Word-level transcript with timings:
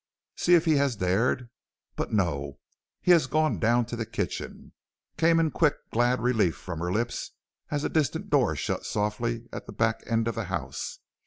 see 0.35 0.55
if 0.55 0.65
he 0.65 0.77
has 0.77 0.95
dared 0.95 1.47
but 1.95 2.11
no, 2.11 2.57
he 3.03 3.11
has 3.11 3.27
gone 3.27 3.59
down 3.59 3.85
to 3.85 3.95
the 3.95 4.03
kitchen,' 4.03 4.73
came 5.15 5.39
in 5.39 5.51
quick 5.51 5.75
glad 5.91 6.19
relief 6.19 6.55
from 6.55 6.79
her 6.79 6.91
lips 6.91 7.33
as 7.69 7.83
a 7.83 7.87
distant 7.87 8.31
door 8.31 8.55
shut 8.55 8.83
softly 8.83 9.47
at 9.53 9.67
the 9.67 9.71
back 9.71 10.01
end 10.07 10.27
of 10.27 10.33
the 10.33 10.45
house. 10.45 10.97